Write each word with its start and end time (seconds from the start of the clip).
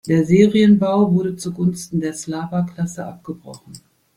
Der 0.07 0.25
Serienbau 0.25 1.13
wurde 1.13 1.35
zu 1.35 1.53
Gunsten 1.53 1.99
der 1.99 2.15
Slawa-Klasse 2.15 3.05
abgebrochen. 3.05 3.73